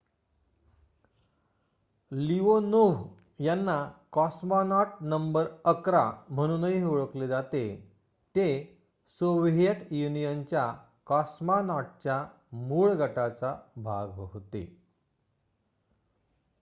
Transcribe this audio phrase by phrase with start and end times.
[2.11, 3.75] Leonov यांना
[4.11, 7.63] ''cosmonaut number ११'' म्हणूनही ओळखले जाते
[8.35, 8.47] ते
[9.21, 10.65] सोव्हिएट युनियनच्या
[11.07, 12.23] कॉस्मॉनॉटच्या
[12.63, 13.55] मूळ गटाचा
[13.83, 14.65] भाग होते